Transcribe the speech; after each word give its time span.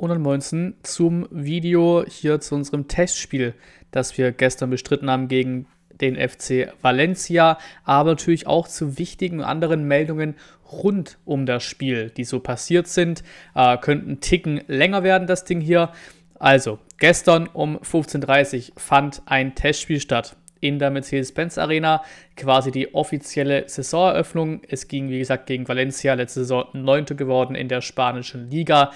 und 0.00 0.22
Monsen 0.22 0.76
zum 0.82 1.28
Video 1.30 2.04
hier 2.08 2.40
zu 2.40 2.54
unserem 2.54 2.88
Testspiel, 2.88 3.52
das 3.90 4.16
wir 4.16 4.32
gestern 4.32 4.70
bestritten 4.70 5.10
haben 5.10 5.28
gegen 5.28 5.66
den 6.00 6.16
FC 6.16 6.72
Valencia, 6.80 7.58
aber 7.84 8.12
natürlich 8.12 8.46
auch 8.46 8.66
zu 8.66 8.98
wichtigen 8.98 9.42
anderen 9.42 9.84
Meldungen 9.84 10.36
rund 10.72 11.18
um 11.26 11.44
das 11.44 11.64
Spiel, 11.64 12.08
die 12.08 12.24
so 12.24 12.40
passiert 12.40 12.88
sind. 12.88 13.22
Äh, 13.54 13.76
könnten 13.76 14.20
Ticken 14.20 14.62
länger 14.68 15.02
werden, 15.02 15.26
das 15.26 15.44
Ding 15.44 15.60
hier. 15.60 15.90
Also, 16.38 16.78
gestern 16.98 17.46
um 17.46 17.76
15.30 17.76 18.70
Uhr 18.70 18.80
fand 18.80 19.20
ein 19.26 19.54
Testspiel 19.54 20.00
statt 20.00 20.34
in 20.60 20.78
der 20.78 20.90
Mercedes-Benz 20.90 21.58
Arena, 21.58 22.02
quasi 22.36 22.70
die 22.70 22.94
offizielle 22.94 23.68
Saisoneröffnung. 23.68 24.62
Es 24.66 24.88
ging, 24.88 25.10
wie 25.10 25.18
gesagt, 25.18 25.46
gegen 25.46 25.68
Valencia, 25.68 26.14
letzte 26.14 26.40
Saison 26.40 26.64
Neunte 26.72 27.16
geworden 27.16 27.54
in 27.54 27.68
der 27.68 27.82
spanischen 27.82 28.50
Liga 28.50 28.92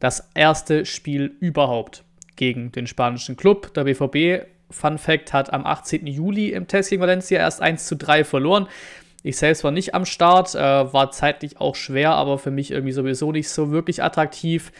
das 0.00 0.28
erste 0.34 0.84
Spiel 0.84 1.36
überhaupt 1.40 2.04
gegen 2.36 2.72
den 2.72 2.86
spanischen 2.86 3.36
Club. 3.36 3.74
Der 3.74 3.84
BVB, 3.84 4.46
Fun 4.70 4.98
Fact, 4.98 5.32
hat 5.32 5.52
am 5.52 5.66
18. 5.66 6.06
Juli 6.06 6.50
im 6.50 6.66
Test 6.66 6.90
gegen 6.90 7.02
Valencia 7.02 7.38
erst 7.38 7.60
1 7.60 7.86
zu 7.86 7.96
3 7.96 8.24
verloren. 8.24 8.68
Ich 9.22 9.36
selbst 9.36 9.64
war 9.64 9.72
nicht 9.72 9.94
am 9.94 10.04
Start, 10.04 10.54
äh, 10.54 10.58
war 10.60 11.10
zeitlich 11.10 11.60
auch 11.60 11.74
schwer, 11.74 12.12
aber 12.12 12.38
für 12.38 12.52
mich 12.52 12.70
irgendwie 12.70 12.92
sowieso 12.92 13.32
nicht 13.32 13.48
so 13.48 13.70
wirklich 13.70 14.02
attraktiv. 14.02 14.72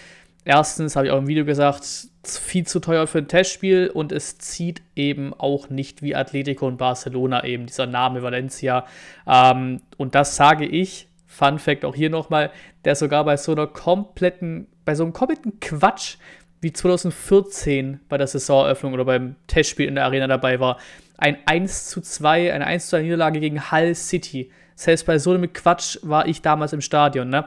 Erstens 0.45 0.97
habe 0.97 1.07
ich 1.07 1.13
auch 1.13 1.19
im 1.19 1.27
Video 1.27 1.45
gesagt, 1.45 2.09
viel 2.25 2.67
zu 2.67 2.81
teuer 2.81 3.07
für 3.07 3.19
ein 3.19 3.29
Testspiel 3.29 3.91
und 3.93 4.13
es 4.13 4.39
zieht 4.39 4.83
eben 4.95 5.35
auch 5.35 5.71
nicht 5.71 6.03
wie 6.03 6.15
Atletico 6.15 6.67
und 6.67 6.79
Barcelona 6.79 7.45
eben, 7.45 7.67
dieser 7.67 7.87
Name 7.87 8.23
Valencia. 8.23 8.87
Ähm, 9.27 9.83
und 9.97 10.15
das 10.15 10.37
sage 10.37 10.67
ich, 10.67 11.09
Fun 11.27 11.59
Fact 11.59 11.85
auch 11.85 11.95
hier 11.95 12.11
nochmal, 12.11 12.51
der 12.85 12.95
sogar 12.95 13.25
bei 13.25 13.37
so 13.37 13.53
einer 13.53 13.67
kompletten 13.67 14.67
bei 14.89 14.95
so 14.95 15.03
einem 15.05 15.13
kompletten 15.13 15.61
Quatsch 15.61 16.17
wie 16.63 16.73
2014 16.73 18.01
bei 18.09 18.17
der 18.17 18.27
Saisoneröffnung 18.27 18.95
oder 18.95 19.05
beim 19.05 19.37
Testspiel 19.47 19.87
in 19.87 19.97
der 19.97 20.05
Arena 20.07 20.27
dabei 20.27 20.61
war. 20.61 20.79
Ein 21.19 21.37
1 21.45 21.91
zu 21.91 22.01
2, 22.01 22.55
eine 22.55 22.67
1 22.67 22.85
zu 22.85 22.97
2 22.97 23.03
Niederlage 23.03 23.39
gegen 23.39 23.71
Hull 23.71 23.95
City. 23.95 24.51
Selbst 24.77 25.05
bei 25.05 25.19
so 25.19 25.33
einem 25.33 25.53
Quatsch 25.53 25.99
war 26.01 26.27
ich 26.27 26.41
damals 26.41 26.73
im 26.73 26.81
Stadion, 26.81 27.29
ne? 27.29 27.47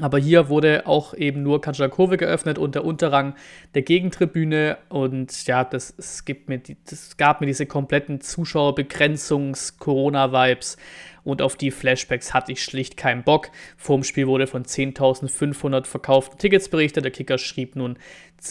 Aber 0.00 0.18
hier 0.18 0.48
wurde 0.48 0.86
auch 0.86 1.12
eben 1.12 1.42
nur 1.42 1.60
Kurve 1.60 2.16
geöffnet 2.16 2.56
und 2.56 2.74
der 2.74 2.82
Unterrang 2.84 3.34
der 3.74 3.82
Gegentribüne. 3.82 4.78
Und 4.88 5.46
ja, 5.46 5.64
das, 5.64 5.92
es 5.98 6.24
gibt 6.24 6.48
mir 6.48 6.56
die, 6.58 6.78
das 6.88 7.18
gab 7.18 7.42
mir 7.42 7.46
diese 7.46 7.66
kompletten 7.66 8.22
Zuschauerbegrenzungs-Corona-Vibes. 8.22 10.78
Und 11.24 11.42
auf 11.42 11.56
die 11.56 11.70
Flashbacks 11.70 12.32
hatte 12.32 12.52
ich 12.52 12.64
schlicht 12.64 12.96
keinen 12.96 13.22
Bock. 13.22 13.50
Vor 13.76 13.98
dem 13.98 14.02
Spiel 14.02 14.26
wurde 14.26 14.46
von 14.46 14.64
10.500 14.64 15.84
verkauften 15.84 16.38
Tickets 16.38 16.70
berichtet. 16.70 17.04
Der 17.04 17.12
Kicker 17.12 17.36
schrieb 17.36 17.76
nun 17.76 17.98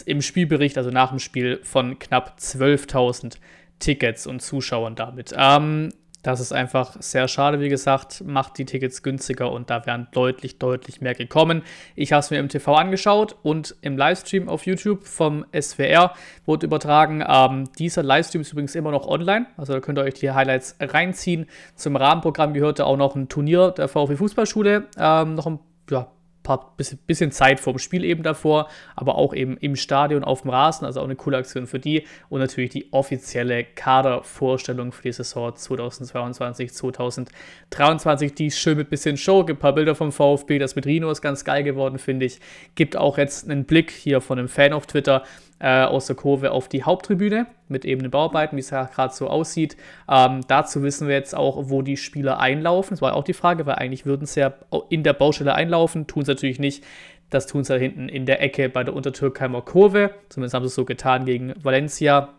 im 0.06 0.22
Spielbericht, 0.22 0.78
also 0.78 0.90
nach 0.90 1.10
dem 1.10 1.18
Spiel, 1.18 1.58
von 1.64 1.98
knapp 1.98 2.36
12.000 2.38 3.38
Tickets 3.80 4.28
und 4.28 4.40
Zuschauern 4.40 4.94
damit. 4.94 5.34
Ähm, 5.36 5.88
das 6.22 6.40
ist 6.40 6.52
einfach 6.52 6.96
sehr 7.00 7.26
schade, 7.26 7.60
wie 7.60 7.68
gesagt, 7.68 8.22
macht 8.24 8.56
die 8.58 8.64
Tickets 8.64 9.02
günstiger 9.02 9.50
und 9.50 9.70
da 9.70 9.86
wären 9.86 10.08
deutlich, 10.12 10.58
deutlich 10.58 11.00
mehr 11.00 11.14
gekommen. 11.14 11.62
Ich 11.96 12.12
habe 12.12 12.20
es 12.20 12.30
mir 12.30 12.38
im 12.38 12.48
TV 12.48 12.74
angeschaut 12.74 13.36
und 13.42 13.76
im 13.80 13.96
Livestream 13.96 14.48
auf 14.48 14.66
YouTube 14.66 15.04
vom 15.04 15.44
SWR 15.58 16.14
wurde 16.46 16.66
übertragen. 16.66 17.24
Ähm, 17.26 17.68
dieser 17.78 18.02
Livestream 18.02 18.42
ist 18.42 18.52
übrigens 18.52 18.74
immer 18.74 18.92
noch 18.92 19.06
online, 19.06 19.46
also 19.56 19.72
da 19.72 19.80
könnt 19.80 19.98
ihr 19.98 20.04
euch 20.04 20.14
die 20.14 20.30
Highlights 20.30 20.76
reinziehen. 20.80 21.46
Zum 21.74 21.96
Rahmenprogramm 21.96 22.54
gehörte 22.54 22.86
auch 22.86 22.96
noch 22.96 23.16
ein 23.16 23.28
Turnier 23.28 23.72
der 23.72 23.88
VfB 23.88 24.16
Fußballschule, 24.16 24.84
ähm, 24.98 25.34
noch 25.34 25.46
ein 25.46 25.58
ja, 25.90 26.06
paar 26.42 26.74
bisschen 26.76 27.32
Zeit 27.32 27.60
vorm 27.60 27.78
Spiel 27.78 28.04
eben 28.04 28.22
davor, 28.22 28.68
aber 28.96 29.16
auch 29.16 29.34
eben 29.34 29.56
im 29.58 29.76
Stadion 29.76 30.24
auf 30.24 30.42
dem 30.42 30.50
Rasen, 30.50 30.84
also 30.84 31.00
auch 31.00 31.04
eine 31.04 31.16
coole 31.16 31.36
Aktion 31.36 31.66
für 31.66 31.78
die 31.78 32.04
und 32.28 32.40
natürlich 32.40 32.70
die 32.70 32.92
offizielle 32.92 33.64
Kadervorstellung 33.64 34.92
für 34.92 35.02
die 35.02 35.12
Saison 35.12 35.54
2022, 35.54 36.72
2023, 36.72 38.34
die 38.34 38.46
ist 38.46 38.58
schön 38.58 38.76
mit 38.76 38.90
bisschen 38.90 39.16
Show, 39.16 39.44
gibt 39.44 39.60
ein 39.60 39.62
paar 39.62 39.74
Bilder 39.74 39.94
vom 39.94 40.12
VfB, 40.12 40.58
das 40.58 40.76
mit 40.76 40.86
Rino 40.86 41.10
ist 41.10 41.22
ganz 41.22 41.44
geil 41.44 41.62
geworden, 41.62 41.98
finde 41.98 42.26
ich, 42.26 42.40
gibt 42.74 42.96
auch 42.96 43.18
jetzt 43.18 43.48
einen 43.48 43.64
Blick 43.64 43.90
hier 43.90 44.20
von 44.20 44.38
einem 44.38 44.48
Fan 44.48 44.72
auf 44.72 44.86
Twitter, 44.86 45.22
äh, 45.62 45.84
aus 45.84 46.06
der 46.06 46.16
Kurve 46.16 46.50
auf 46.50 46.68
die 46.68 46.82
Haupttribüne 46.82 47.46
mit 47.68 47.84
eben 47.84 48.02
den 48.02 48.10
Bauarbeiten, 48.10 48.56
wie 48.56 48.60
es 48.60 48.70
ja 48.70 48.84
gerade 48.84 49.14
so 49.14 49.28
aussieht. 49.28 49.76
Ähm, 50.10 50.40
dazu 50.48 50.82
wissen 50.82 51.06
wir 51.06 51.14
jetzt 51.14 51.36
auch, 51.36 51.70
wo 51.70 51.82
die 51.82 51.96
Spieler 51.96 52.40
einlaufen. 52.40 52.90
Das 52.90 53.00
war 53.00 53.14
auch 53.14 53.22
die 53.22 53.32
Frage, 53.32 53.64
weil 53.64 53.76
eigentlich 53.76 54.04
würden 54.04 54.26
sie 54.26 54.40
ja 54.40 54.54
in 54.90 55.04
der 55.04 55.12
Baustelle 55.12 55.54
einlaufen, 55.54 56.08
tun 56.08 56.24
sie 56.24 56.32
natürlich 56.32 56.58
nicht. 56.58 56.84
Das 57.30 57.46
tun 57.46 57.62
sie 57.62 57.72
da 57.72 57.78
hinten 57.78 58.08
in 58.08 58.26
der 58.26 58.42
Ecke 58.42 58.68
bei 58.68 58.82
der 58.82 58.92
Untertürkheimer 58.92 59.62
Kurve. 59.62 60.10
Zumindest 60.28 60.54
haben 60.54 60.64
sie 60.64 60.68
es 60.68 60.74
so 60.74 60.84
getan 60.84 61.24
gegen 61.24 61.54
Valencia. 61.62 62.34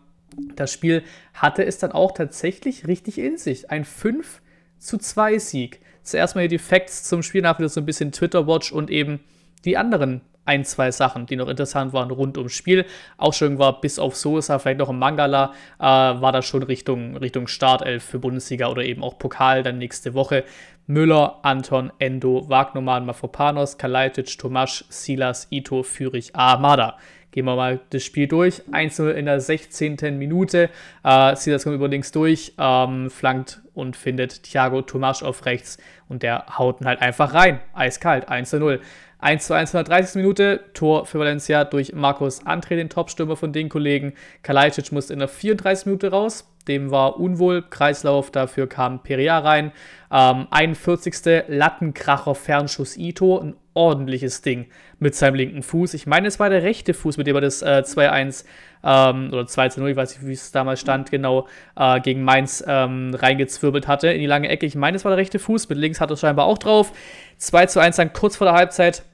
Das 0.54 0.70
Spiel 0.70 1.02
hatte 1.32 1.64
es 1.64 1.78
dann 1.78 1.92
auch 1.92 2.12
tatsächlich 2.12 2.86
richtig 2.86 3.18
in 3.18 3.38
sich. 3.38 3.70
Ein 3.70 3.84
5 3.84 4.42
zu 4.78 4.98
2 4.98 5.38
Sieg. 5.38 5.80
Zuerst 6.02 6.34
mal 6.34 6.42
hier 6.42 6.48
die 6.50 6.58
Facts 6.58 7.04
zum 7.04 7.22
Spiel, 7.22 7.40
nach 7.40 7.58
wieder 7.58 7.70
so 7.70 7.80
ein 7.80 7.86
bisschen 7.86 8.12
Twitter-Watch 8.12 8.70
und 8.70 8.90
eben 8.90 9.20
die 9.64 9.78
anderen 9.78 10.20
ein, 10.44 10.64
zwei 10.64 10.90
Sachen, 10.90 11.26
die 11.26 11.36
noch 11.36 11.48
interessant 11.48 11.92
waren 11.92 12.10
rund 12.10 12.38
ums 12.38 12.52
Spiel. 12.52 12.84
Auch 13.16 13.32
schön 13.32 13.58
war, 13.58 13.80
bis 13.80 13.98
auf 13.98 14.16
Sosa, 14.16 14.58
vielleicht 14.58 14.78
noch 14.78 14.90
im 14.90 14.98
Mangala, 14.98 15.52
äh, 15.78 15.84
war 15.84 16.32
das 16.32 16.46
schon 16.46 16.62
Richtung, 16.62 17.16
Richtung 17.16 17.46
Startelf 17.46 18.04
für 18.04 18.18
Bundesliga 18.18 18.68
oder 18.68 18.84
eben 18.84 19.02
auch 19.02 19.18
Pokal 19.18 19.62
dann 19.62 19.78
nächste 19.78 20.14
Woche. 20.14 20.44
Müller, 20.86 21.38
Anton, 21.42 21.92
Endo, 21.98 22.48
Wagnermann, 22.48 23.06
Mafopanos, 23.06 23.78
Kalajdzic, 23.78 24.38
Tomasch, 24.38 24.84
Silas, 24.90 25.46
Ito, 25.50 25.82
Fürich, 25.82 26.36
Armada. 26.36 26.98
Gehen 27.34 27.46
wir 27.46 27.56
mal 27.56 27.80
das 27.90 28.04
Spiel 28.04 28.28
durch. 28.28 28.62
1-0 28.70 29.10
in 29.10 29.26
der 29.26 29.40
16. 29.40 29.96
Minute. 30.16 30.70
Äh, 31.02 31.34
Silas 31.34 31.64
kommt 31.64 31.80
links 31.90 32.12
durch, 32.12 32.54
ähm, 32.60 33.10
flankt 33.10 33.60
und 33.74 33.96
findet 33.96 34.44
Thiago 34.44 34.82
Tomasch 34.82 35.24
auf 35.24 35.44
rechts 35.44 35.78
und 36.08 36.22
der 36.22 36.46
haut 36.56 36.80
ihn 36.80 36.86
halt 36.86 37.02
einfach 37.02 37.34
rein. 37.34 37.58
Eiskalt, 37.72 38.28
1-0. 38.28 38.78
1 39.18 39.46
zu 39.48 39.54
1 39.54 39.74
in 39.74 39.78
der 39.78 39.84
30. 39.84 40.14
Minute, 40.22 40.60
Tor 40.74 41.06
für 41.06 41.18
Valencia 41.18 41.64
durch 41.64 41.92
Markus 41.92 42.46
André, 42.46 42.76
den 42.76 42.88
Topstürmer 42.88 43.34
von 43.34 43.52
den 43.52 43.68
Kollegen. 43.68 44.12
Kalajdzic 44.44 44.92
musste 44.92 45.12
in 45.12 45.18
der 45.18 45.26
34. 45.26 45.86
Minute 45.86 46.12
raus, 46.12 46.48
dem 46.68 46.92
war 46.92 47.18
unwohl, 47.18 47.62
Kreislauf, 47.68 48.30
dafür 48.30 48.68
kam 48.68 49.02
Perea 49.02 49.40
rein. 49.40 49.72
Ähm, 50.12 50.46
41. 50.52 51.42
Lattenkracher 51.48 52.36
Fernschuss 52.36 52.96
Ito, 52.96 53.40
ein 53.40 53.56
ordentliches 53.74 54.42
Ding 54.42 54.66
mit 54.98 55.14
seinem 55.14 55.34
linken 55.34 55.62
Fuß. 55.62 55.94
Ich 55.94 56.06
meine, 56.06 56.28
es 56.28 56.40
war 56.40 56.48
der 56.48 56.62
rechte 56.62 56.94
Fuß, 56.94 57.16
mit 57.16 57.26
dem 57.26 57.36
er 57.36 57.40
das 57.42 57.62
äh, 57.62 57.82
2-1 57.84 58.44
ähm, 58.82 59.28
oder 59.32 59.42
2-0, 59.42 59.86
ich 59.86 59.96
weiß 59.96 60.16
nicht, 60.16 60.26
wie 60.26 60.32
es 60.32 60.52
damals 60.52 60.80
stand, 60.80 61.10
genau, 61.10 61.48
äh, 61.76 62.00
gegen 62.00 62.22
Mainz 62.22 62.64
ähm, 62.66 63.14
reingezwirbelt 63.14 63.88
hatte 63.88 64.08
in 64.08 64.20
die 64.20 64.26
lange 64.26 64.48
Ecke. 64.48 64.64
Ich 64.66 64.76
meine, 64.76 64.96
es 64.96 65.04
war 65.04 65.10
der 65.10 65.18
rechte 65.18 65.38
Fuß, 65.38 65.68
mit 65.68 65.78
links 65.78 66.00
hat 66.00 66.10
er 66.10 66.16
scheinbar 66.16 66.46
auch 66.46 66.58
drauf. 66.58 66.92
2-1 67.40 67.96
dann 67.96 68.12
kurz 68.12 68.36
vor 68.36 68.46
der 68.46 68.54
Halbzeit 68.54 69.04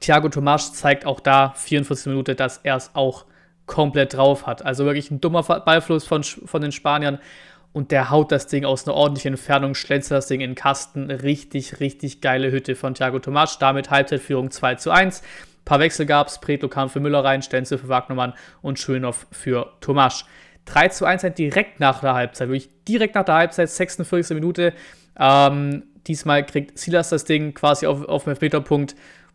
Thiago 0.00 0.28
Tomasch 0.28 0.72
zeigt 0.72 1.06
auch 1.06 1.20
da 1.20 1.52
44 1.56 2.06
Minuten, 2.06 2.36
dass 2.36 2.58
er 2.58 2.76
es 2.76 2.90
auch 2.94 3.26
komplett 3.66 4.14
drauf 4.14 4.46
hat. 4.46 4.64
Also 4.64 4.84
wirklich 4.84 5.10
ein 5.10 5.20
dummer 5.20 5.42
Ballfluss 5.42 6.06
von, 6.06 6.22
von 6.24 6.62
den 6.62 6.72
Spaniern. 6.72 7.18
Und 7.72 7.90
der 7.90 8.10
haut 8.10 8.30
das 8.30 8.46
Ding 8.46 8.64
aus 8.64 8.86
einer 8.86 8.94
ordentlichen 8.94 9.34
Entfernung, 9.34 9.74
schlänzt 9.74 10.10
das 10.10 10.26
Ding 10.26 10.40
in 10.40 10.50
den 10.50 10.54
Kasten. 10.54 11.10
Richtig, 11.10 11.80
richtig 11.80 12.20
geile 12.20 12.52
Hütte 12.52 12.74
von 12.74 12.94
Thiago 12.94 13.18
Tomasch. 13.18 13.58
Damit 13.58 13.90
Halbzeitführung 13.90 14.50
2 14.50 14.74
zu 14.74 14.90
1. 14.90 15.20
Ein 15.20 15.64
paar 15.64 15.80
Wechsel 15.80 16.04
gab 16.04 16.28
es. 16.28 16.38
Preto 16.38 16.68
kam 16.68 16.90
für 16.90 17.00
Müller 17.00 17.24
rein, 17.24 17.40
Stenzel 17.40 17.78
für 17.78 17.88
Wagnermann 17.88 18.34
und 18.60 18.78
Schönhoff 18.78 19.26
für 19.30 19.72
Tomasch. 19.80 20.26
3 20.66 20.88
zu 20.88 21.06
1 21.06 21.22
halt 21.22 21.38
direkt 21.38 21.80
nach 21.80 22.00
der 22.00 22.14
Halbzeit. 22.14 22.48
Wirklich 22.48 22.68
direkt 22.86 23.14
nach 23.14 23.24
der 23.24 23.36
Halbzeit, 23.36 23.70
46. 23.70 24.34
Minute. 24.34 24.74
Ähm, 25.18 25.84
diesmal 26.06 26.44
kriegt 26.44 26.78
Silas 26.78 27.08
das 27.08 27.24
Ding 27.24 27.54
quasi 27.54 27.86
auf, 27.86 28.04
auf 28.04 28.24
den 28.24 28.30
Elfmeterpunkt 28.30 28.94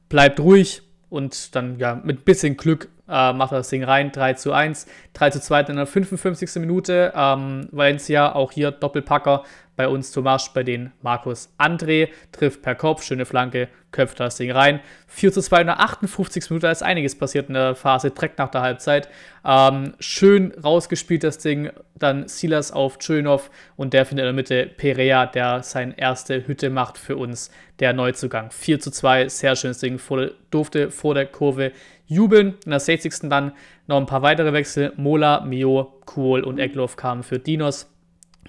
bleibt 0.10 0.40
ruhig 0.40 0.84
und 1.10 1.56
dann 1.56 1.80
ja 1.80 1.96
mit 1.96 2.20
ein 2.20 2.24
bisschen 2.24 2.58
Glück 2.58 2.90
äh, 3.10 3.34
macht 3.34 3.52
er 3.52 3.60
das 3.60 3.70
Ding 3.70 3.84
rein. 3.84 4.12
3 4.12 4.34
zu 4.34 4.52
1, 4.52 4.88
3 5.14 5.30
zu 5.32 5.42
2 5.42 5.62
in 5.62 5.76
der 5.78 5.86
55. 5.86 6.62
Minute. 6.62 7.14
Ähm, 7.16 7.68
Valencia 7.72 8.34
auch 8.34 8.52
hier 8.52 8.72
Doppelpacker 8.72 9.44
bei 9.78 9.88
uns 9.88 10.12
Tomasch, 10.12 10.50
bei 10.54 10.64
den 10.64 10.92
Markus 11.02 11.54
André, 11.58 12.10
trifft 12.34 12.62
per 12.64 12.76
Kopf, 12.76 13.04
schöne 13.04 13.26
Flanke, 13.26 13.70
köpft 13.92 14.20
das 14.20 14.36
Ding 14.36 14.52
rein. 14.52 14.82
4 15.08 15.32
zu 15.32 15.42
2 15.42 15.62
in 15.62 15.68
der 15.68 15.80
58. 15.80 16.50
Minute, 16.50 16.68
da 16.68 16.72
ist 16.72 16.84
einiges 16.84 17.18
passiert 17.18 17.48
in 17.48 17.54
der 17.54 17.76
Phase, 17.76 18.12
direkt 18.12 18.40
nach 18.40 18.50
der 18.50 18.62
Halbzeit. 18.62 19.08
Ähm, 19.46 19.94
schön 20.00 20.52
rausgespielt 20.62 21.24
das 21.24 21.38
Ding, 21.38 21.70
dann 21.96 22.28
Silas 22.28 22.72
auf 22.72 22.98
Tschönov 22.98 23.50
und 23.78 23.94
der 23.94 24.06
findet 24.06 24.24
in 24.24 24.28
der 24.28 24.34
Mitte 24.34 24.66
Perea, 24.66 25.28
der 25.28 25.64
seine 25.64 25.98
erste 25.98 26.46
Hütte 26.48 26.70
macht 26.70 26.98
für 26.98 27.16
uns, 27.16 27.52
der 27.80 27.94
Neuzugang. 27.94 28.50
4 28.52 28.80
zu 28.80 28.92
2, 28.92 29.30
sehr 29.30 29.56
schönes 29.56 29.78
Ding, 29.78 30.00
vor, 30.00 30.32
durfte 30.50 30.90
vor 30.90 31.14
der 31.14 31.28
Kurve 31.28 31.72
jubeln. 32.08 32.56
In 32.66 32.72
der 32.72 32.80
60. 32.80 33.30
dann 33.30 33.52
noch 33.86 33.98
ein 33.98 34.08
paar 34.08 34.24
weitere 34.24 34.54
Wechsel. 34.54 34.94
Mola, 34.98 35.42
Mio, 35.42 36.02
Kuhl 36.06 36.44
und 36.44 36.58
Egloff 36.58 36.96
kamen 36.96 37.22
für 37.22 37.38
Dinos. 37.38 37.94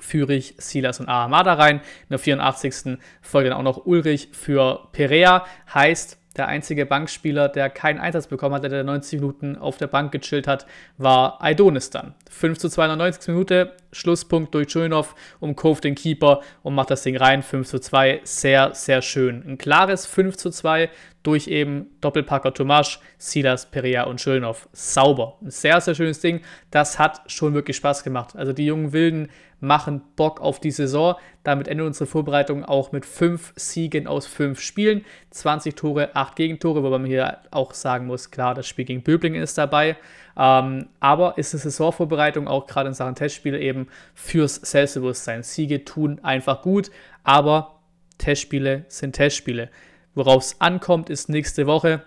Fürich, 0.00 0.55
Silas 0.59 1.00
und 1.00 1.09
Ahamada 1.09 1.55
rein. 1.55 1.77
In 1.77 2.11
der 2.11 2.19
84. 2.19 2.99
folgt 3.23 3.49
dann 3.49 3.56
auch 3.56 3.62
noch 3.62 3.87
Ulrich 3.87 4.29
für 4.33 4.89
Perea. 4.93 5.45
Heißt, 5.73 6.19
Der 6.39 6.47
einzige 6.47 6.87
Bankspieler, 6.87 7.49
der 7.49 7.69
keinen 7.69 7.99
Einsatz 7.99 8.29
bekommen 8.29 8.55
hat, 8.55 8.62
der 8.62 8.85
90 8.85 9.21
Minuten 9.21 9.56
auf 9.56 9.77
der 9.77 9.89
Bank 9.89 10.12
gechillt 10.12 10.47
hat, 10.47 10.67
war 10.97 11.43
Aidonis 11.43 11.91
dann. 11.91 12.15
5 12.31 12.59
zu 12.59 12.69
2 12.69 12.85
in 12.85 12.89
der 12.91 12.97
90. 12.97 13.29
Minute, 13.29 13.73
Schlusspunkt 13.93 14.55
durch 14.55 14.70
Schönhoff, 14.70 15.14
umkurvt 15.40 15.85
den 15.85 15.94
Keeper 15.94 16.40
und 16.62 16.75
macht 16.75 16.90
das 16.90 17.02
Ding 17.02 17.17
rein. 17.17 17.43
5 17.43 17.67
zu 17.69 17.79
2, 17.79 18.20
sehr, 18.25 18.75
sehr 18.75 19.02
schön. 19.02 19.43
Ein 19.46 19.58
klares 19.58 20.06
5 20.06 20.37
zu 20.37 20.50
2 20.50 20.90
durch 21.23 21.49
eben 21.49 21.87
Doppelpacker 22.00 22.55
Tomasch, 22.55 23.00
Silas, 23.19 23.67
Perea 23.67 24.05
und 24.05 24.20
Schönhoff. 24.20 24.69
Sauber. 24.73 25.37
Ein 25.43 25.50
sehr, 25.50 25.81
sehr 25.81 25.94
schönes 25.94 26.20
Ding. 26.20 26.40
Das 26.70 26.99
hat 26.99 27.23
schon 27.26 27.55
wirklich 27.55 27.76
Spaß 27.76 28.05
gemacht. 28.05 28.37
Also 28.37 28.52
die 28.52 28.67
jungen 28.67 28.93
Wilden 28.93 29.29
machen 29.61 30.02
Bock 30.17 30.40
auf 30.40 30.61
die 30.61 30.70
Saison. 30.70 31.17
Damit 31.43 31.69
endet 31.69 31.87
unsere 31.87 32.06
Vorbereitung 32.06 32.64
auch 32.64 32.93
mit 32.93 33.05
fünf 33.05 33.52
Siegen 33.56 34.06
aus 34.06 34.26
fünf 34.26 34.61
Spielen. 34.61 35.05
20 35.31 35.75
Tore, 35.75 36.14
8 36.14 36.37
Gegentore, 36.37 36.82
wobei 36.82 36.99
man 36.99 37.06
hier 37.06 37.38
auch 37.50 37.75
sagen 37.75 38.06
muss, 38.06 38.31
klar, 38.31 38.55
das 38.55 38.67
Spiel 38.67 38.85
gegen 38.85 39.02
Böblingen 39.02 39.43
ist 39.43 39.58
dabei. 39.58 39.96
Ähm, 40.38 40.88
aber 41.00 41.37
ist 41.37 41.52
eine 41.52 41.61
Saisonvorbereitung 41.61 42.46
auch 42.46 42.67
gerade 42.67 42.88
in 42.88 42.94
Sachen 42.94 43.17
Testspiele 43.17 43.58
eben 43.58 43.88
fürs 44.14 44.55
Selbstbewusstsein. 44.55 45.43
Siege 45.43 45.85
tun 45.85 46.20
einfach 46.23 46.62
gut, 46.62 46.90
aber 47.25 47.81
Testspiele 48.19 48.85
sind 48.88 49.14
Testspiele. 49.14 49.69
Worauf 50.14 50.44
es 50.44 50.61
ankommt, 50.61 51.11
ist 51.11 51.29
nächste 51.29 51.67
Woche 51.67 52.02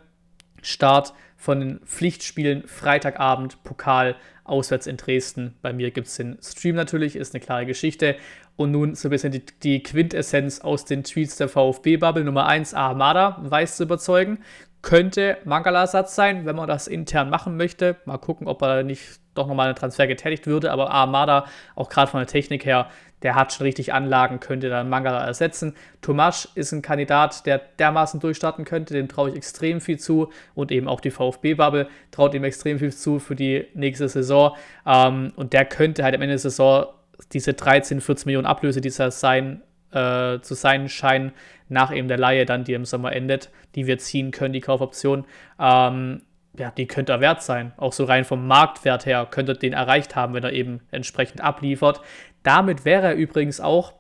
Start 0.61 1.13
von 1.35 1.59
den 1.59 1.79
Pflichtspielen 1.85 2.67
Freitagabend, 2.67 3.63
Pokal, 3.63 4.15
auswärts 4.43 4.87
in 4.87 4.97
Dresden. 4.97 5.55
Bei 5.61 5.73
mir 5.73 5.91
gibt 5.91 6.07
es 6.07 6.15
den 6.15 6.37
Stream 6.41 6.75
natürlich, 6.75 7.15
ist 7.15 7.33
eine 7.33 7.43
klare 7.43 7.65
Geschichte. 7.65 8.15
Und 8.57 8.71
nun 8.71 8.95
so 8.95 9.07
ein 9.07 9.11
bisschen 9.11 9.31
die, 9.31 9.43
die 9.63 9.81
Quintessenz 9.81 10.59
aus 10.59 10.85
den 10.85 11.03
Tweets 11.03 11.37
der 11.37 11.49
VfB-Bubble. 11.49 12.23
Nummer 12.23 12.45
1, 12.45 12.73
Armada 12.73 13.39
weiß 13.41 13.77
zu 13.77 13.83
überzeugen. 13.83 14.39
Könnte 14.81 15.37
Mangala-Satz 15.45 16.15
sein, 16.15 16.45
wenn 16.45 16.55
man 16.55 16.67
das 16.67 16.87
intern 16.87 17.29
machen 17.29 17.57
möchte. 17.57 17.97
Mal 18.05 18.17
gucken, 18.17 18.47
ob 18.47 18.61
er 18.61 18.83
nicht 18.83 19.21
doch 19.33 19.47
nochmal 19.47 19.67
einen 19.67 19.75
Transfer 19.75 20.07
getätigt 20.07 20.47
würde. 20.47 20.71
Aber 20.71 20.91
Armada, 20.91 21.45
auch 21.75 21.89
gerade 21.89 22.09
von 22.09 22.19
der 22.19 22.27
Technik 22.27 22.65
her, 22.65 22.89
der 23.21 23.35
hat 23.35 23.53
schon 23.53 23.65
richtig 23.65 23.93
Anlagen, 23.93 24.39
könnte 24.39 24.69
dann 24.69 24.89
Mangala 24.89 25.23
ersetzen. 25.25 25.75
Tomasch 26.01 26.47
ist 26.55 26.71
ein 26.71 26.81
Kandidat, 26.81 27.45
der 27.45 27.59
dermaßen 27.59 28.19
durchstarten 28.19 28.65
könnte, 28.65 28.93
dem 28.93 29.07
traue 29.07 29.29
ich 29.29 29.35
extrem 29.35 29.79
viel 29.79 29.99
zu 29.99 30.31
und 30.55 30.71
eben 30.71 30.87
auch 30.87 30.99
die 30.99 31.11
VfB-Bubble 31.11 31.87
traut 32.09 32.33
ihm 32.33 32.43
extrem 32.43 32.79
viel 32.79 32.91
zu 32.91 33.19
für 33.19 33.35
die 33.35 33.67
nächste 33.73 34.09
Saison. 34.09 34.55
Ähm, 34.85 35.33
und 35.35 35.53
der 35.53 35.65
könnte 35.65 36.03
halt 36.03 36.15
am 36.15 36.21
Ende 36.21 36.33
der 36.33 36.39
Saison 36.39 36.87
diese 37.33 37.53
13, 37.53 38.01
14 38.01 38.27
Millionen 38.27 38.47
Ablöse, 38.47 38.81
die 38.81 38.89
es 38.89 39.19
sein, 39.19 39.61
äh, 39.91 40.39
zu 40.41 40.53
sein 40.53 40.89
scheinen, 40.89 41.31
nach 41.69 41.93
eben 41.95 42.07
der 42.07 42.17
Laie 42.17 42.45
dann, 42.45 42.63
die 42.63 42.73
im 42.73 42.85
Sommer 42.85 43.13
endet, 43.13 43.49
die 43.75 43.88
wir 43.88 43.97
ziehen 43.97 44.31
können, 44.31 44.53
die 44.53 44.61
Kaufoption, 44.61 45.25
ähm, 45.59 46.21
ja, 46.57 46.71
die 46.71 46.85
könnte 46.85 47.13
er 47.13 47.21
wert 47.21 47.41
sein. 47.41 47.71
Auch 47.77 47.93
so 47.93 48.03
rein 48.03 48.25
vom 48.25 48.45
Marktwert 48.45 49.05
her 49.05 49.25
könnte 49.29 49.53
er 49.53 49.57
den 49.57 49.73
erreicht 49.73 50.15
haben, 50.15 50.33
wenn 50.33 50.43
er 50.43 50.51
eben 50.51 50.81
entsprechend 50.91 51.41
abliefert. 51.41 52.01
Damit 52.43 52.83
wäre 52.85 53.07
er 53.07 53.15
übrigens 53.15 53.61
auch, 53.61 53.93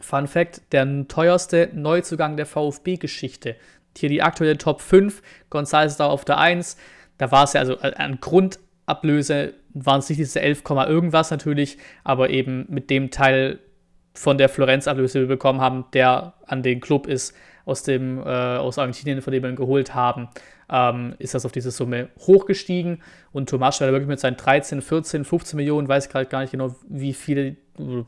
Fun 0.00 0.26
Fact, 0.26 0.60
der 0.72 1.06
teuerste 1.08 1.70
Neuzugang 1.72 2.36
der 2.36 2.46
VfB-Geschichte. 2.46 3.56
Hier 3.96 4.08
die 4.08 4.22
aktuelle 4.22 4.58
Top 4.58 4.80
5, 4.80 5.22
González 5.50 5.96
da 5.96 6.06
auf 6.06 6.24
der 6.24 6.38
1. 6.38 6.76
Da 7.16 7.30
war 7.30 7.44
es 7.44 7.52
ja 7.52 7.60
also 7.60 7.78
an 7.78 8.18
Grundablöse, 8.20 9.54
waren 9.72 10.00
es 10.00 10.08
nicht 10.08 10.18
diese 10.18 10.40
11, 10.40 10.64
irgendwas 10.68 11.30
natürlich, 11.30 11.78
aber 12.02 12.30
eben 12.30 12.66
mit 12.68 12.90
dem 12.90 13.10
Teil 13.10 13.60
von 14.14 14.38
der 14.38 14.48
Florenz-Ablöse, 14.48 15.18
die 15.18 15.28
wir 15.28 15.34
bekommen 15.34 15.60
haben, 15.60 15.84
der 15.92 16.34
an 16.46 16.62
den 16.62 16.80
Club 16.80 17.06
ist, 17.06 17.34
aus, 17.66 17.82
dem, 17.82 18.18
äh, 18.18 18.22
aus 18.22 18.78
Argentinien, 18.78 19.22
von 19.22 19.32
dem 19.32 19.42
wir 19.42 19.50
ihn 19.50 19.56
geholt 19.56 19.94
haben, 19.94 20.28
ähm, 20.70 21.14
ist 21.18 21.34
das 21.34 21.44
auf 21.46 21.52
diese 21.52 21.70
Summe 21.70 22.08
hochgestiegen. 22.20 23.02
Und 23.32 23.48
Tomasch 23.48 23.80
war 23.80 23.90
wirklich 23.90 24.08
mit 24.08 24.20
seinen 24.20 24.36
13, 24.36 24.82
14, 24.82 25.24
15 25.24 25.56
Millionen, 25.56 25.88
weiß 25.88 26.08
gerade 26.08 26.26
gar 26.26 26.40
nicht 26.40 26.52
genau, 26.52 26.74
wie 26.88 27.14
viele, 27.14 27.56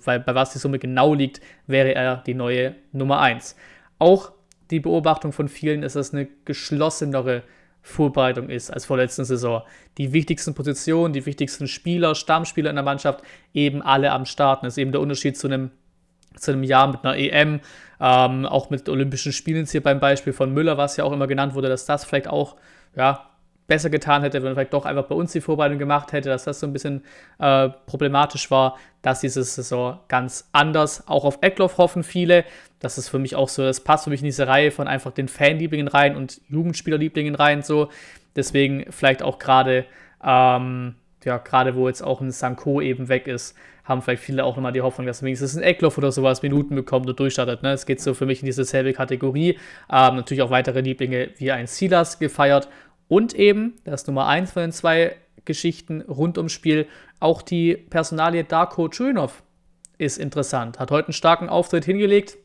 bei, 0.04 0.18
bei 0.18 0.34
was 0.34 0.52
die 0.52 0.58
Summe 0.58 0.78
genau 0.78 1.14
liegt, 1.14 1.40
wäre 1.66 1.94
er 1.94 2.18
die 2.18 2.34
neue 2.34 2.74
Nummer 2.92 3.20
1. 3.20 3.56
Auch 3.98 4.32
die 4.70 4.80
Beobachtung 4.80 5.32
von 5.32 5.48
vielen 5.48 5.82
ist, 5.82 5.96
dass 5.96 6.08
es 6.08 6.14
eine 6.14 6.28
geschlossenere 6.44 7.42
Vorbereitung 7.82 8.48
ist 8.48 8.70
als 8.70 8.84
vor 8.84 8.96
letzten 8.96 9.24
Saison. 9.24 9.62
Die 9.96 10.12
wichtigsten 10.12 10.54
Positionen, 10.54 11.14
die 11.14 11.24
wichtigsten 11.24 11.68
Spieler, 11.68 12.16
Stammspieler 12.16 12.70
in 12.70 12.76
der 12.76 12.84
Mannschaft 12.84 13.22
eben 13.54 13.80
alle 13.80 14.10
am 14.10 14.26
Starten. 14.26 14.66
Das 14.66 14.74
ist 14.74 14.78
eben 14.78 14.90
der 14.90 15.00
Unterschied 15.00 15.36
zu 15.36 15.46
einem 15.46 15.70
zu 16.38 16.52
einem 16.52 16.62
Jahr 16.62 16.88
mit 16.88 17.04
einer 17.04 17.16
EM, 17.16 17.60
ähm, 18.00 18.46
auch 18.46 18.70
mit 18.70 18.88
Olympischen 18.88 19.32
Spielen 19.32 19.66
hier 19.66 19.82
beim 19.82 20.00
Beispiel 20.00 20.32
von 20.32 20.52
Müller, 20.52 20.76
was 20.76 20.96
ja 20.96 21.04
auch 21.04 21.12
immer 21.12 21.26
genannt 21.26 21.54
wurde, 21.54 21.68
dass 21.68 21.86
das 21.86 22.04
vielleicht 22.04 22.28
auch 22.28 22.56
ja, 22.94 23.30
besser 23.66 23.90
getan 23.90 24.22
hätte, 24.22 24.38
wenn 24.38 24.44
man 24.44 24.54
vielleicht 24.54 24.72
doch 24.72 24.84
einfach 24.84 25.04
bei 25.04 25.14
uns 25.14 25.32
die 25.32 25.40
Vorbereitung 25.40 25.78
gemacht 25.78 26.12
hätte, 26.12 26.28
dass 26.28 26.44
das 26.44 26.60
so 26.60 26.66
ein 26.66 26.72
bisschen 26.72 27.02
äh, 27.38 27.68
problematisch 27.86 28.50
war, 28.50 28.76
dass 29.02 29.20
diese 29.20 29.42
Saison 29.42 29.98
ganz 30.08 30.48
anders. 30.52 31.08
Auch 31.08 31.24
auf 31.24 31.38
Eckloff 31.40 31.78
hoffen 31.78 32.02
viele. 32.02 32.44
Das 32.78 32.98
ist 32.98 33.08
für 33.08 33.18
mich 33.18 33.34
auch 33.34 33.48
so, 33.48 33.62
das 33.62 33.80
passt 33.80 34.04
für 34.04 34.10
mich 34.10 34.20
in 34.20 34.26
diese 34.26 34.46
Reihe 34.46 34.70
von 34.70 34.88
einfach 34.88 35.12
den 35.12 35.28
Fanlieblingen 35.28 35.88
rein 35.88 36.16
und 36.16 36.40
Jugendspielerlieblingen 36.48 37.34
rein 37.34 37.62
so. 37.62 37.88
Deswegen 38.36 38.84
vielleicht 38.90 39.22
auch 39.22 39.38
gerade, 39.38 39.86
ähm, 40.22 40.94
ja, 41.26 41.38
gerade 41.38 41.74
wo 41.74 41.88
jetzt 41.88 42.02
auch 42.02 42.20
ein 42.20 42.30
Sanko 42.30 42.80
eben 42.80 43.08
weg 43.08 43.26
ist, 43.26 43.54
haben 43.84 44.00
vielleicht 44.02 44.22
viele 44.22 44.44
auch 44.44 44.56
nochmal 44.56 44.72
die 44.72 44.80
Hoffnung, 44.80 45.06
dass 45.06 45.22
wenigstens 45.22 45.56
ein 45.56 45.62
Eckloff 45.62 45.98
oder 45.98 46.10
sowas 46.10 46.42
Minuten 46.42 46.74
bekommt 46.74 47.08
und 47.08 47.20
durchstartet. 47.20 47.62
Ne? 47.62 47.72
Es 47.72 47.86
geht 47.86 48.00
so 48.00 48.14
für 48.14 48.26
mich 48.26 48.40
in 48.40 48.46
diese 48.46 48.64
selbe 48.64 48.92
Kategorie. 48.92 49.58
Ähm, 49.92 50.16
natürlich 50.16 50.42
auch 50.42 50.50
weitere 50.50 50.80
Lieblinge 50.80 51.30
wie 51.36 51.52
ein 51.52 51.66
Silas 51.66 52.18
gefeiert 52.18 52.68
und 53.08 53.34
eben, 53.34 53.74
das 53.84 54.02
ist 54.02 54.06
Nummer 54.08 54.26
eins 54.26 54.52
von 54.52 54.62
den 54.62 54.72
zwei 54.72 55.16
Geschichten 55.44 56.00
rund 56.02 56.38
ums 56.38 56.52
Spiel, 56.52 56.86
auch 57.20 57.42
die 57.42 57.76
Personalie 57.76 58.44
Darko 58.44 58.88
Tschönov 58.88 59.42
ist 59.98 60.18
interessant. 60.18 60.78
Hat 60.78 60.90
heute 60.90 61.08
einen 61.08 61.12
starken 61.12 61.48
Auftritt 61.48 61.84
hingelegt, 61.84 62.36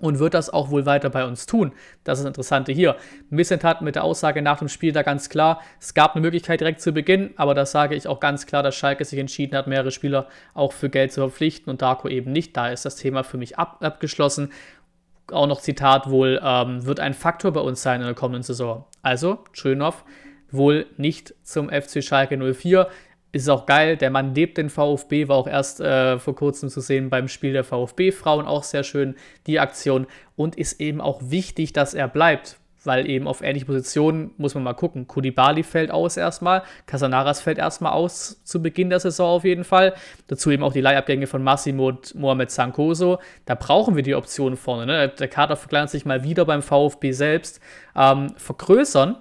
und 0.00 0.18
wird 0.18 0.34
das 0.34 0.50
auch 0.50 0.70
wohl 0.70 0.86
weiter 0.86 1.10
bei 1.10 1.24
uns 1.24 1.46
tun. 1.46 1.72
Das 2.04 2.18
ist 2.18 2.24
das 2.24 2.28
Interessante 2.28 2.72
hier. 2.72 2.96
Missent 3.30 3.64
hat 3.64 3.82
mit 3.82 3.96
der 3.96 4.04
Aussage 4.04 4.42
nach 4.42 4.58
dem 4.58 4.68
Spiel 4.68 4.92
da 4.92 5.02
ganz 5.02 5.28
klar, 5.28 5.60
es 5.80 5.94
gab 5.94 6.14
eine 6.14 6.22
Möglichkeit 6.22 6.60
direkt 6.60 6.80
zu 6.80 6.92
Beginn, 6.92 7.30
aber 7.36 7.54
das 7.54 7.72
sage 7.72 7.94
ich 7.94 8.06
auch 8.06 8.20
ganz 8.20 8.46
klar, 8.46 8.62
dass 8.62 8.76
Schalke 8.76 9.04
sich 9.04 9.18
entschieden 9.18 9.56
hat, 9.56 9.66
mehrere 9.66 9.90
Spieler 9.90 10.28
auch 10.54 10.72
für 10.72 10.88
Geld 10.88 11.12
zu 11.12 11.20
verpflichten 11.20 11.70
und 11.70 11.82
Darko 11.82 12.08
eben 12.08 12.32
nicht. 12.32 12.56
Da 12.56 12.68
ist 12.68 12.84
das 12.84 12.96
Thema 12.96 13.24
für 13.24 13.38
mich 13.38 13.58
ab 13.58 13.78
abgeschlossen. 13.80 14.52
Auch 15.30 15.46
noch 15.46 15.60
Zitat 15.60 16.08
wohl, 16.08 16.40
ähm, 16.42 16.86
wird 16.86 17.00
ein 17.00 17.12
Faktor 17.12 17.52
bei 17.52 17.60
uns 17.60 17.82
sein 17.82 18.00
in 18.00 18.06
der 18.06 18.14
kommenden 18.14 18.42
Saison. 18.42 18.86
Also, 19.02 19.44
Schönhoff 19.52 20.04
wohl 20.50 20.86
nicht 20.96 21.34
zum 21.42 21.68
FC 21.68 22.02
Schalke 22.02 22.36
04 22.36 22.88
ist 23.32 23.48
auch 23.48 23.66
geil, 23.66 23.96
der 23.96 24.10
Mann 24.10 24.34
lebt 24.34 24.56
den 24.56 24.70
VfB, 24.70 25.28
war 25.28 25.36
auch 25.36 25.46
erst 25.46 25.80
äh, 25.80 26.18
vor 26.18 26.34
kurzem 26.34 26.68
zu 26.70 26.80
sehen 26.80 27.10
beim 27.10 27.28
Spiel 27.28 27.52
der 27.52 27.64
VfB-Frauen, 27.64 28.46
auch 28.46 28.62
sehr 28.62 28.84
schön 28.84 29.16
die 29.46 29.60
Aktion 29.60 30.06
und 30.36 30.56
ist 30.56 30.80
eben 30.80 31.00
auch 31.00 31.20
wichtig, 31.22 31.74
dass 31.74 31.92
er 31.92 32.08
bleibt, 32.08 32.56
weil 32.84 33.08
eben 33.08 33.28
auf 33.28 33.42
ähnliche 33.42 33.66
Positionen 33.66 34.30
muss 34.38 34.54
man 34.54 34.64
mal 34.64 34.72
gucken. 34.72 35.06
Kudibali 35.06 35.62
fällt 35.62 35.90
aus 35.90 36.16
erstmal, 36.16 36.62
Casanaras 36.86 37.42
fällt 37.42 37.58
erstmal 37.58 37.92
aus 37.92 38.42
zu 38.44 38.62
Beginn 38.62 38.88
der 38.88 39.00
Saison 39.00 39.36
auf 39.36 39.44
jeden 39.44 39.64
Fall. 39.64 39.92
Dazu 40.28 40.50
eben 40.50 40.62
auch 40.62 40.72
die 40.72 40.80
Leihabgänge 40.80 41.26
von 41.26 41.42
Massimo 41.42 41.88
und 41.88 42.14
Mohamed 42.14 42.50
Sankoso. 42.50 43.18
Da 43.44 43.56
brauchen 43.56 43.94
wir 43.94 44.02
die 44.02 44.14
Optionen 44.14 44.56
vorne. 44.56 44.86
Ne? 44.86 45.08
Der 45.10 45.28
Kader 45.28 45.56
verkleinert 45.56 45.90
sich 45.90 46.06
mal 46.06 46.24
wieder 46.24 46.46
beim 46.46 46.62
VfB 46.62 47.12
selbst. 47.12 47.60
Ähm, 47.94 48.28
vergrößern, 48.36 49.18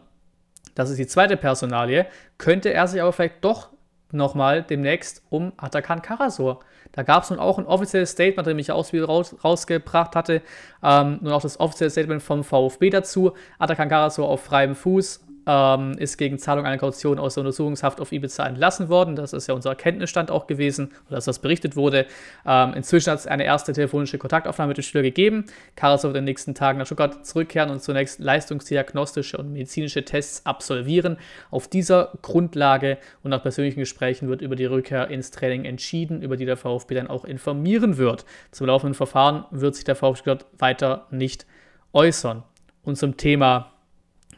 das 0.76 0.90
ist 0.92 0.98
die 0.98 1.08
zweite 1.08 1.36
Personalie, 1.36 2.06
könnte 2.38 2.72
er 2.72 2.88
sich 2.88 3.02
aber 3.02 3.12
vielleicht 3.12 3.44
doch 3.44 3.70
nochmal 4.12 4.64
demnächst 4.64 5.24
um 5.30 5.52
Atakan 5.58 6.02
Karasor. 6.02 6.60
Da 6.94 7.04
gab 7.04 7.24
es 7.24 7.30
nun 7.30 7.40
auch 7.40 7.58
ein 7.58 7.66
offizielles 7.66 8.12
Statement, 8.12 8.48
das 8.48 8.56
ich 8.56 8.72
auch 8.72 8.94
raus, 8.94 9.36
rausgebracht 9.44 10.16
hatte. 10.16 10.42
Ähm, 10.84 11.20
nun 11.22 11.34
auch 11.34 11.42
das 11.42 11.60
offizielle 11.60 11.92
Statement 11.92 12.24
vom 12.24 12.44
VfB 12.44 12.90
dazu. 12.90 13.34
Atakan 13.60 13.90
Karasor 13.90 14.28
auf 14.28 14.44
freiem 14.44 14.76
Fuß 14.76 15.27
ähm, 15.48 15.94
ist 15.98 16.18
gegen 16.18 16.38
Zahlung 16.38 16.66
einer 16.66 16.78
Kaution 16.78 17.18
aus 17.18 17.36
der 17.36 17.42
Untersuchungshaft 17.42 18.02
auf 18.02 18.12
Ibiza 18.12 18.46
entlassen 18.46 18.90
worden. 18.90 19.16
Das 19.16 19.32
ist 19.32 19.48
ja 19.48 19.54
unser 19.56 19.74
Kenntnisstand 19.76 20.30
auch 20.30 20.46
gewesen, 20.46 20.92
dass 21.10 21.26
das 21.26 21.40
berichtet 21.40 21.78
wurde. 21.78 22.06
Ähm, 22.46 22.74
inzwischen 22.76 23.12
hat 23.12 23.20
es 23.20 23.28
eine 23.28 23.46
erste 23.46 23.72
telefonische 23.72 24.18
Kontaktaufnahme 24.18 24.70
mit 24.70 24.78
dem 24.78 24.84
Schüler 24.84 25.04
gegeben. 25.04 25.46
Karas 25.76 26.04
wird 26.04 26.12
in 26.12 26.16
den 26.16 26.26
nächsten 26.26 26.54
Tagen 26.54 26.80
nach 26.80 26.86
Stuttgart 26.86 27.26
zurückkehren 27.26 27.70
und 27.70 27.82
zunächst 27.82 28.20
leistungsdiagnostische 28.20 29.38
und 29.38 29.54
medizinische 29.54 30.04
Tests 30.04 30.46
absolvieren. 30.46 31.18
Auf 31.50 31.70
dieser 31.70 32.12
Grundlage 32.22 32.98
und 33.24 33.32
nach 33.32 33.42
persönlichen 33.42 33.80
Gesprächen 33.80 34.28
wird 34.28 34.42
über 34.42 34.58
die 34.58 34.66
Rückkehr 34.66 35.08
ins 35.08 35.32
Training 35.32 35.64
entschieden, 35.64 36.22
über 36.22 36.36
die 36.36 36.46
der 36.46 36.58
VfB 36.58 36.96
dann 36.96 37.08
auch 37.08 37.24
informieren 37.24 37.98
wird. 37.98 38.26
Zum 38.52 38.68
laufenden 38.68 38.96
Verfahren 38.96 39.46
wird 39.52 39.76
sich 39.76 39.86
der 39.86 39.96
VfB 39.96 40.18
Stuttgart 40.18 40.46
weiter 40.58 41.08
nicht 41.10 41.46
äußern. 41.94 42.44
Und 42.84 42.98
zum 42.98 43.18
Thema 43.18 43.72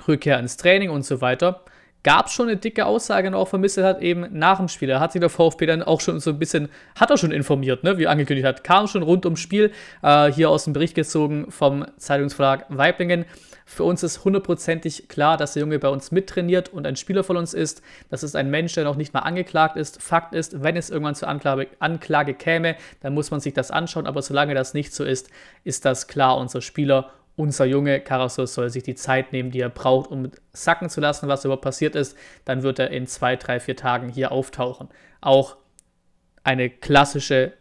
Rückkehr 0.07 0.39
ins 0.39 0.57
Training 0.57 0.89
und 0.89 1.05
so 1.05 1.21
weiter, 1.21 1.63
gab 2.03 2.27
es 2.27 2.33
schon 2.33 2.47
eine 2.47 2.57
dicke 2.57 2.85
Aussage 2.85 3.29
noch 3.31 3.47
von 3.47 3.63
hat 3.63 4.01
eben 4.01 4.27
nach 4.31 4.57
dem 4.57 4.67
Spiel. 4.67 4.87
Da 4.87 4.99
hat 4.99 5.11
sich 5.11 5.19
der 5.19 5.29
VfB 5.29 5.65
dann 5.65 5.83
auch 5.83 6.01
schon 6.01 6.19
so 6.19 6.31
ein 6.31 6.39
bisschen, 6.39 6.69
hat 6.99 7.09
er 7.09 7.17
schon 7.17 7.31
informiert, 7.31 7.83
ne, 7.83 7.97
wie 7.97 8.05
er 8.05 8.11
angekündigt 8.11 8.47
hat, 8.47 8.63
kam 8.63 8.87
schon 8.87 9.03
rund 9.03 9.25
ums 9.25 9.39
Spiel, 9.39 9.71
äh, 10.01 10.31
hier 10.31 10.49
aus 10.49 10.63
dem 10.63 10.73
Bericht 10.73 10.95
gezogen 10.95 11.51
vom 11.51 11.85
Zeitungsverlag 11.97 12.65
Weiblingen. 12.69 13.25
Für 13.65 13.83
uns 13.83 14.01
ist 14.01 14.25
hundertprozentig 14.25 15.09
klar, 15.09 15.37
dass 15.37 15.53
der 15.53 15.61
Junge 15.61 15.77
bei 15.77 15.89
uns 15.89 16.11
mittrainiert 16.11 16.69
und 16.69 16.87
ein 16.87 16.95
Spieler 16.95 17.23
von 17.23 17.37
uns 17.37 17.53
ist. 17.53 17.83
Das 18.09 18.23
ist 18.23 18.35
ein 18.35 18.49
Mensch, 18.49 18.73
der 18.73 18.83
noch 18.83 18.95
nicht 18.95 19.13
mal 19.13 19.19
angeklagt 19.19 19.77
ist. 19.77 20.01
Fakt 20.01 20.33
ist, 20.33 20.63
wenn 20.63 20.75
es 20.75 20.89
irgendwann 20.89 21.13
zur 21.13 21.27
Anklage, 21.27 21.67
Anklage 21.77 22.33
käme, 22.33 22.77
dann 23.01 23.13
muss 23.13 23.29
man 23.29 23.41
sich 23.41 23.53
das 23.53 23.69
anschauen. 23.69 24.07
Aber 24.07 24.23
solange 24.23 24.55
das 24.55 24.73
nicht 24.73 24.91
so 24.91 25.03
ist, 25.03 25.29
ist 25.63 25.85
das 25.85 26.07
klar 26.07 26.37
unser 26.37 26.61
Spieler 26.61 27.11
unser 27.39 27.63
Junge 27.63 28.01
Karasor 28.01 28.47
soll 28.47 28.69
sich 28.69 28.83
die 28.83 28.95
Zeit 28.95 29.31
nehmen, 29.31 29.49
die 29.49 29.61
er 29.61 29.69
braucht, 29.69 30.11
um 30.11 30.29
sacken 30.51 30.89
zu 30.89 30.99
lassen, 30.99 31.29
was 31.29 31.45
überhaupt 31.45 31.63
passiert 31.63 31.95
ist. 31.95 32.17
Dann 32.43 32.63
wird 32.63 32.79
er 32.79 32.91
in 32.91 33.07
zwei, 33.07 33.37
drei, 33.37 33.61
vier 33.61 33.77
Tagen 33.77 34.09
hier 34.09 34.33
auftauchen. 34.33 34.89
Auch 35.21 35.55
eine 36.43 36.69
klassische, 36.69 37.53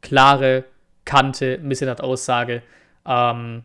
klare 0.00 0.64
Kante, 1.04 1.58
Missedat-Aussage. 1.58 2.62
Ähm, 3.06 3.64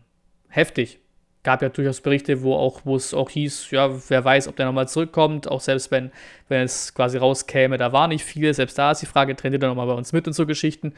heftig. 0.50 0.98
Gab 1.44 1.62
ja 1.62 1.70
durchaus 1.70 2.02
Berichte, 2.02 2.42
wo 2.42 2.54
auch, 2.54 2.82
wo 2.84 2.96
es 2.96 3.14
auch 3.14 3.30
hieß, 3.30 3.70
ja, 3.70 3.90
wer 4.10 4.24
weiß, 4.24 4.48
ob 4.48 4.56
der 4.56 4.66
nochmal 4.66 4.88
zurückkommt, 4.88 5.48
auch 5.48 5.60
selbst 5.60 5.90
wenn, 5.90 6.10
wenn 6.48 6.62
es 6.62 6.94
quasi 6.94 7.18
rauskäme, 7.18 7.76
da 7.76 7.92
war 7.92 8.08
nicht 8.08 8.24
viel, 8.24 8.52
selbst 8.54 8.78
da 8.78 8.92
ist 8.92 9.00
die 9.02 9.06
Frage, 9.06 9.36
trainiert 9.36 9.62
er 9.62 9.68
nochmal 9.68 9.86
bei 9.86 9.92
uns 9.92 10.14
mit 10.14 10.26
und 10.26 10.32
so 10.32 10.46
Geschichten 10.46 10.94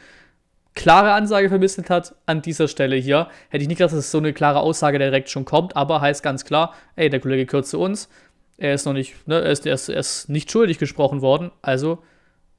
klare 0.76 1.12
Ansage 1.12 1.48
vermittelt 1.48 1.90
hat 1.90 2.14
an 2.26 2.42
dieser 2.42 2.68
Stelle 2.68 2.94
hier. 2.94 3.28
Hätte 3.48 3.62
ich 3.62 3.68
nicht 3.68 3.78
gedacht, 3.78 3.92
dass 3.92 3.98
es 3.98 4.10
so 4.12 4.18
eine 4.18 4.32
klare 4.32 4.60
Aussage 4.60 4.98
direkt 4.98 5.30
schon 5.30 5.44
kommt, 5.44 5.74
aber 5.74 6.00
heißt 6.00 6.22
ganz 6.22 6.44
klar, 6.44 6.74
ey, 6.94 7.10
der 7.10 7.18
Kollege 7.18 7.46
gehört 7.46 7.66
zu 7.66 7.80
uns. 7.80 8.08
Er 8.58 8.74
ist 8.74 8.86
noch 8.86 8.92
nicht, 8.92 9.26
ne, 9.26 9.40
er 9.40 9.50
ist, 9.50 9.66
er 9.66 9.74
ist, 9.74 9.88
er 9.88 9.98
ist 9.98 10.28
nicht 10.28 10.52
schuldig 10.52 10.78
gesprochen 10.78 11.22
worden. 11.22 11.50
Also 11.62 11.98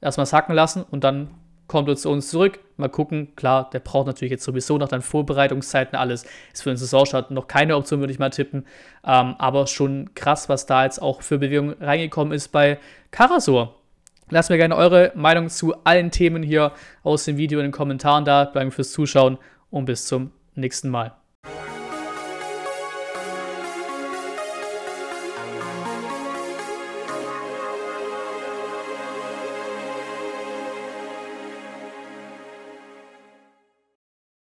erstmal 0.00 0.26
sacken 0.26 0.54
lassen 0.54 0.84
und 0.90 1.04
dann 1.04 1.30
kommt 1.68 1.88
er 1.88 1.96
zu 1.96 2.10
uns 2.10 2.28
zurück. 2.28 2.58
Mal 2.76 2.88
gucken. 2.88 3.34
Klar, 3.36 3.70
der 3.72 3.80
braucht 3.80 4.06
natürlich 4.06 4.32
jetzt 4.32 4.44
sowieso 4.44 4.78
noch 4.78 4.88
dann 4.88 5.02
Vorbereitungszeiten 5.02 5.96
alles. 5.96 6.24
Ist 6.52 6.62
für 6.62 6.70
den 6.70 6.76
Saisonstart 6.76 7.30
noch 7.30 7.46
keine 7.46 7.76
Option, 7.76 8.00
würde 8.00 8.12
ich 8.12 8.18
mal 8.18 8.30
tippen. 8.30 8.66
Ähm, 9.06 9.36
aber 9.38 9.66
schon 9.66 10.14
krass, 10.14 10.48
was 10.48 10.66
da 10.66 10.84
jetzt 10.84 11.00
auch 11.00 11.22
für 11.22 11.38
Bewegung 11.38 11.74
reingekommen 11.80 12.32
ist 12.32 12.48
bei 12.48 12.78
Karasor. 13.10 13.77
Lasst 14.30 14.50
mir 14.50 14.58
gerne 14.58 14.76
eure 14.76 15.12
Meinung 15.14 15.48
zu 15.48 15.74
allen 15.84 16.10
Themen 16.10 16.42
hier 16.42 16.72
aus 17.02 17.24
dem 17.24 17.36
Video 17.36 17.58
in 17.60 17.66
den 17.66 17.72
Kommentaren 17.72 18.24
da. 18.24 18.44
Bleiben 18.44 18.70
fürs 18.70 18.92
Zuschauen 18.92 19.38
und 19.70 19.86
bis 19.86 20.06
zum 20.06 20.32
nächsten 20.54 20.90
Mal. 20.90 21.17